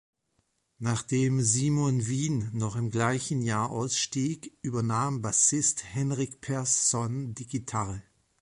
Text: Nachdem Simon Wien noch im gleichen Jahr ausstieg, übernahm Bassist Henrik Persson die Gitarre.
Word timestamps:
Nachdem 0.79 1.41
Simon 1.43 2.07
Wien 2.07 2.49
noch 2.53 2.75
im 2.75 2.89
gleichen 2.89 3.43
Jahr 3.43 3.69
ausstieg, 3.69 4.57
übernahm 4.63 5.21
Bassist 5.21 5.83
Henrik 5.93 6.41
Persson 6.41 7.35
die 7.35 7.45
Gitarre. 7.45 8.01